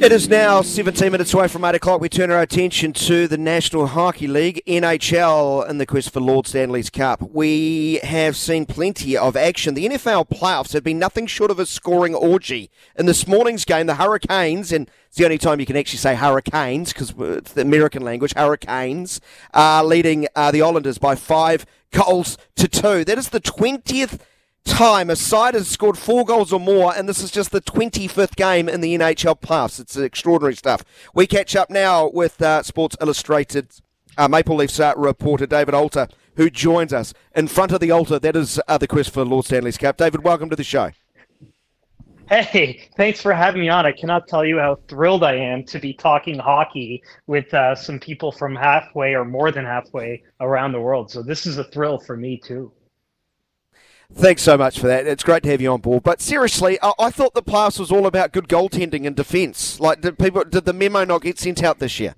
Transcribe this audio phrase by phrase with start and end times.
[0.00, 2.00] It is now 17 minutes away from 8 o'clock.
[2.00, 6.46] We turn our attention to the National Hockey League, NHL, in the quest for Lord
[6.46, 7.20] Stanley's Cup.
[7.20, 9.74] We have seen plenty of action.
[9.74, 12.70] The NFL playoffs have been nothing short of a scoring orgy.
[12.96, 16.14] In this morning's game, the Hurricanes, and it's the only time you can actually say
[16.14, 19.20] Hurricanes because it's the American language, Hurricanes,
[19.52, 23.04] are leading uh, the Islanders by five goals to two.
[23.04, 24.20] That is the 20th
[24.68, 28.36] time a side has scored four goals or more, and this is just the 25th
[28.36, 29.80] game in the NHL playoffs.
[29.80, 30.84] It's extraordinary stuff.
[31.14, 33.72] We catch up now with uh, Sports Illustrated
[34.16, 38.18] uh, Maple Leafs uh, reporter David Alter, who joins us in front of the altar.
[38.18, 39.96] That is uh, the quest for Lord Stanley's Cup.
[39.96, 40.90] David, welcome to the show.
[42.28, 43.86] Hey, thanks for having me on.
[43.86, 47.98] I cannot tell you how thrilled I am to be talking hockey with uh, some
[47.98, 51.10] people from halfway or more than halfway around the world.
[51.10, 52.70] So this is a thrill for me too.
[54.14, 55.06] Thanks so much for that.
[55.06, 56.02] It's great to have you on board.
[56.02, 59.78] But seriously, I, I thought the playoffs was all about good goaltending and defence.
[59.78, 62.14] Like, did people did the memo not get sent out this year?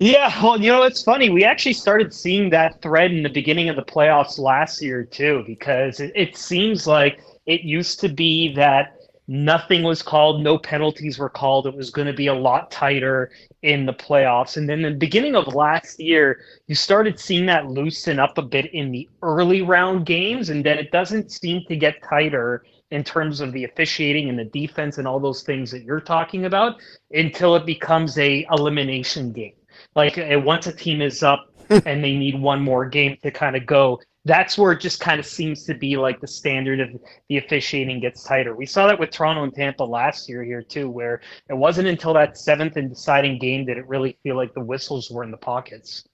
[0.00, 1.28] Yeah, well, you know, it's funny.
[1.28, 5.44] We actually started seeing that thread in the beginning of the playoffs last year too,
[5.46, 8.99] because it, it seems like it used to be that
[9.30, 11.64] nothing was called, no penalties were called.
[11.64, 13.30] It was going to be a lot tighter
[13.62, 14.56] in the playoffs.
[14.56, 18.74] And then the beginning of last year, you started seeing that loosen up a bit
[18.74, 23.40] in the early round games, and then it doesn't seem to get tighter in terms
[23.40, 26.80] of the officiating and the defense and all those things that you're talking about
[27.12, 29.54] until it becomes a elimination game.
[29.94, 33.54] Like uh, once a team is up and they need one more game to kind
[33.54, 36.90] of go, that's where it just kind of seems to be like the standard of
[37.28, 38.54] the officiating gets tighter.
[38.54, 42.12] We saw that with Toronto and Tampa last year here too, where it wasn't until
[42.14, 45.38] that seventh and deciding game did it really feel like the whistles were in the
[45.38, 46.04] pockets.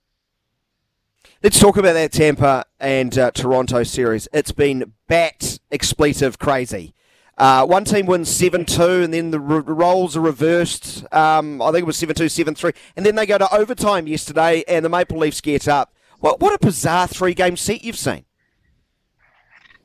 [1.42, 4.28] Let's talk about that Tampa and uh, Toronto series.
[4.32, 6.94] It's been bat expletive crazy.
[7.36, 11.04] Uh, one team wins 7 2, and then the r- roles are reversed.
[11.12, 12.72] Um, I think it was 7 2, 7 3.
[12.96, 15.92] And then they go to overtime yesterday, and the Maple Leafs get up.
[16.26, 18.25] What what a bizarre three game set you've seen.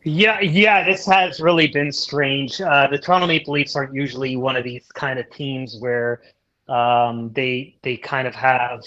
[0.03, 2.59] Yeah, yeah, this has really been strange.
[2.59, 6.24] Uh, the Toronto Maple Leafs aren't usually one of these kind of teams where
[6.68, 8.81] um, they they kind of have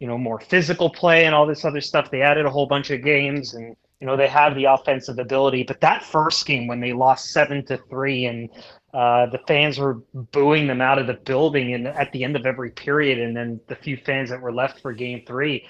[0.00, 2.10] you know more physical play and all this other stuff.
[2.10, 5.64] They added a whole bunch of games and you know they have the offensive ability.
[5.64, 8.48] But that first game when they lost seven to three and
[8.94, 10.00] uh, the fans were
[10.32, 13.60] booing them out of the building and at the end of every period, and then
[13.66, 15.66] the few fans that were left for game three,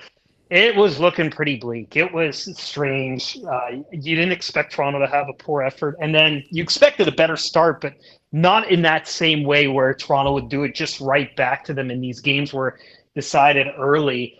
[0.50, 1.96] it was looking pretty bleak.
[1.96, 3.38] It was strange.
[3.46, 7.12] Uh, you didn't expect Toronto to have a poor effort, and then you expected a
[7.12, 7.94] better start, but
[8.32, 11.90] not in that same way where Toronto would do it just right back to them
[11.90, 12.78] in these games were
[13.14, 14.38] decided early.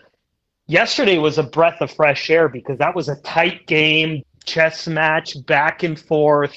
[0.67, 5.35] Yesterday was a breath of fresh air because that was a tight game, chess match,
[5.45, 6.55] back and forth,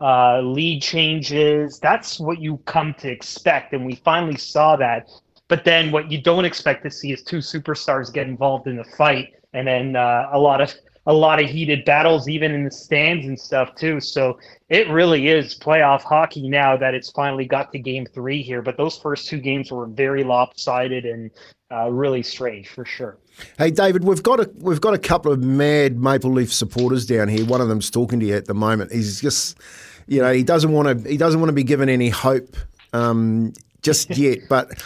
[0.00, 1.78] uh, lead changes.
[1.78, 5.08] That's what you come to expect, and we finally saw that
[5.50, 8.84] but then what you don't expect to see is two superstars get involved in a
[8.84, 10.72] fight, and then uh, a lot of
[11.06, 14.00] a lot of heated battles, even in the stands and stuff too.
[14.00, 14.38] So
[14.68, 18.62] it really is playoff hockey now that it's finally got to game three here.
[18.62, 21.32] But those first two games were very lopsided and
[21.72, 23.18] uh, really strange for sure.
[23.58, 27.26] Hey David, we've got a we've got a couple of mad Maple Leaf supporters down
[27.26, 27.44] here.
[27.44, 28.92] One of them's talking to you at the moment.
[28.92, 29.58] He's just,
[30.06, 32.56] you know, he doesn't want to he doesn't want to be given any hope
[32.92, 34.38] um, just yet.
[34.48, 34.80] But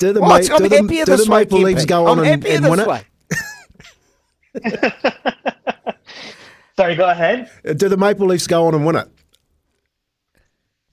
[0.00, 0.28] do the, What?
[0.28, 2.68] Ma- I'm do the, do this the way, Maple Leafs go on I'm and, and
[2.68, 3.02] win way.
[6.76, 7.50] Sorry, go ahead.
[7.76, 9.08] Do the Maple Leafs go on and win it?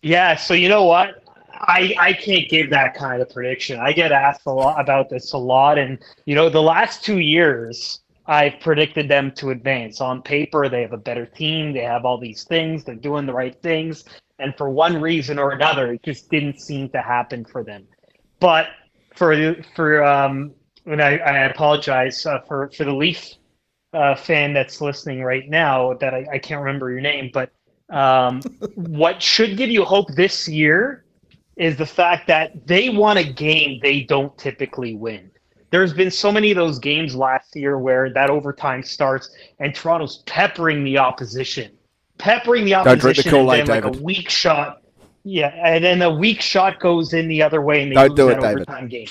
[0.01, 1.23] Yeah, so you know what?
[1.53, 3.79] I I can't give that kind of prediction.
[3.79, 7.20] I get asked a lot about this a lot, and you know, the last two
[7.20, 10.02] years I've predicted them to advance.
[10.02, 11.72] On paper, they have a better team.
[11.72, 12.84] They have all these things.
[12.84, 14.03] They're doing the right things,
[14.37, 17.87] and for one reason or another, it just didn't seem to happen for them.
[18.41, 18.67] But
[19.17, 20.53] for for um,
[20.85, 23.34] and I, I apologize uh, for for the Leaf
[23.93, 27.52] uh, fan that's listening right now that I, I can't remember your name, but
[27.90, 28.41] um,
[28.75, 31.05] what should give you hope this year
[31.55, 35.31] is the fact that they won a game they don't typically win.
[35.70, 39.29] There's been so many of those games last year where that overtime starts
[39.59, 41.72] and Toronto's peppering the opposition,
[42.17, 43.99] peppering the the opposition, Kool-Aid, and like David.
[43.99, 44.81] a weak shot.
[45.29, 48.16] Yeah, and then a weak shot goes in the other way, and they Don't lose
[48.18, 48.56] do that David.
[48.70, 49.08] overtime game.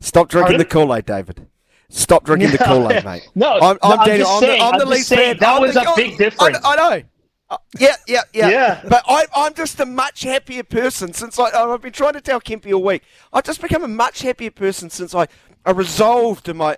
[0.00, 0.58] Stop drinking Pardon?
[0.58, 1.46] the Kool Aid, David.
[1.90, 3.28] Stop drinking the Kool Aid, mate.
[3.34, 4.26] No, I'm, no, I'm Daniel.
[4.26, 5.36] just I'm saying, the, I'm I'm the just Leafs saying, fan.
[5.40, 6.58] that I'm was the- a big I- difference.
[6.64, 7.02] I, know.
[7.50, 8.80] Uh, yeah, yeah, yeah, Yeah.
[8.88, 12.40] But I, I'm just a much happier person since I, I've been trying to tell
[12.40, 13.02] Kempy all week.
[13.34, 15.26] I've just become a much happier person since I,
[15.66, 16.76] I resolved in my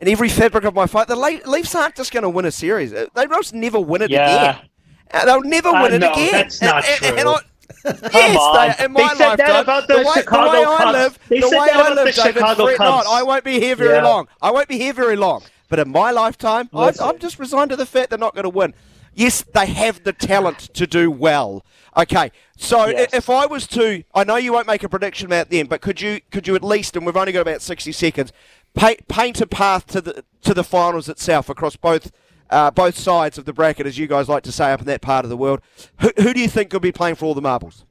[0.00, 1.08] in every fabric of my fight.
[1.08, 2.92] The Le- Leafs aren't just going to win a series.
[2.92, 4.50] Uh, They just never win it Yeah.
[4.50, 4.68] again.
[5.14, 6.32] Uh, They'll never Uh, win it no, again.
[6.32, 7.30] that's And- not and- and true.
[7.30, 7.40] I-
[7.84, 8.74] yes, on.
[8.78, 10.92] they, in They my said that lifetime, about the the way, Chicago the way I
[10.92, 13.06] live, They the way I live, David, Chicago not.
[13.06, 14.04] I won't be here very Yeah.
[14.04, 14.28] long.
[14.40, 15.42] I won't be here very long.
[15.68, 18.50] But in my lifetime, I, I'm just resigned to the fact they're not going to
[18.50, 18.74] win.
[19.14, 21.64] Yes, they have the talent to do well.
[21.96, 23.12] Okay, so Yes.
[23.12, 26.00] if I was to, I know you won't make a prediction about them, but could
[26.00, 28.32] you could you at least, and we've only got about sixty seconds,
[28.74, 32.10] paint, paint a path to the to the finals itself across both
[32.52, 35.00] uh, both sides of the bracket, as you guys like to say up in that
[35.00, 35.60] part of the world.
[36.00, 37.84] Who, who do you think could be playing for all the marbles?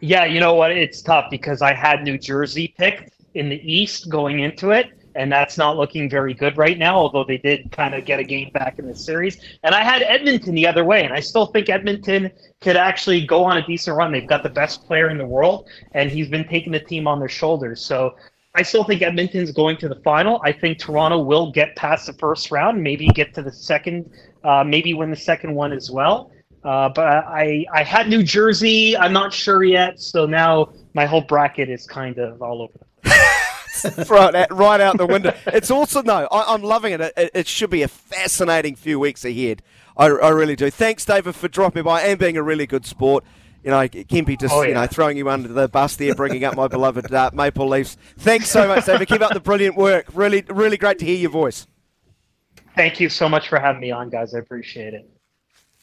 [0.00, 0.72] Yeah, you know what?
[0.72, 5.30] It's tough because I had New Jersey picked in the East going into it, and
[5.30, 8.50] that's not looking very good right now, although they did kind of get a game
[8.52, 9.38] back in the series.
[9.62, 12.30] And I had Edmonton the other way, and I still think Edmonton
[12.60, 14.12] could actually go on a decent run.
[14.12, 17.18] They've got the best player in the world, and he's been taking the team on
[17.18, 17.84] their shoulders.
[17.84, 18.16] So
[18.54, 20.40] I still think Edmonton's going to the final.
[20.44, 24.10] I think Toronto will get past the first round, maybe get to the second,
[24.44, 26.30] uh, maybe win the second one as well.
[26.62, 28.96] Uh, but I, I had New Jersey.
[28.96, 29.98] I'm not sure yet.
[30.00, 32.72] So now my whole bracket is kind of all over.
[32.74, 34.10] the place.
[34.10, 35.34] right, out, the window.
[35.46, 37.00] It's also no, I, I'm loving it.
[37.00, 37.30] it.
[37.34, 39.62] It should be a fascinating few weeks ahead.
[39.96, 40.70] I, I really do.
[40.70, 43.24] Thanks, David, for dropping by and being a really good sport.
[43.62, 46.56] You know, Kempy just Oh, you know throwing you under the bus there, bringing up
[46.56, 47.96] my beloved uh, Maple Leafs.
[48.18, 49.06] Thanks so much, David.
[49.08, 50.06] Keep up the brilliant work.
[50.14, 51.66] Really, really great to hear your voice.
[52.74, 54.34] Thank you so much for having me on, guys.
[54.34, 55.08] I appreciate it.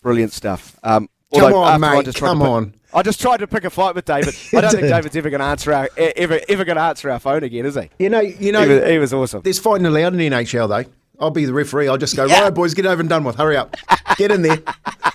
[0.01, 0.77] Brilliant stuff.
[0.83, 2.73] Um, Come on, after I mate, just tried to come pick- on.
[2.91, 4.35] I just tried to pick a fight with David.
[4.53, 4.87] I don't think.
[4.89, 7.75] David's ever going to answer our ever ever going to answer our phone again, is
[7.75, 7.87] he?
[7.99, 9.41] You know, you know, He was, he was awesome.
[9.43, 10.89] there's fighting allowed in the NHL though.
[11.19, 11.87] I'll be the referee.
[11.87, 12.41] I'll just go, Yeah.
[12.41, 13.35] right, boys, get over and done with.
[13.35, 13.75] Hurry up,
[14.17, 14.57] get in there.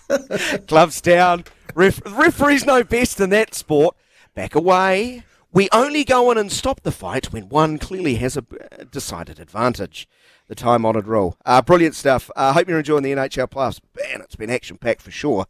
[0.69, 1.45] Gloves down.
[1.75, 3.97] Ref- referees know best in that sport.
[4.35, 5.25] Back away.
[5.53, 8.43] We only go in and stop the fight when one clearly has a
[8.91, 10.09] decided advantage.
[10.49, 11.37] The time honoured rule.
[11.45, 12.31] Uh, brilliant stuff.
[12.37, 13.81] I uh, hope you're enjoying the NHL Plus.
[13.97, 15.47] Man, it's been action packed for sure.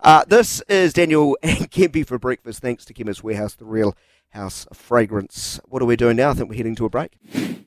[0.00, 2.60] Uh, this is Daniel and Kempy for breakfast.
[2.60, 3.96] Thanks to Chemist Warehouse, the real
[4.30, 5.58] house of fragrance.
[5.64, 6.30] What are we doing now?
[6.30, 7.12] I think we're heading to a break.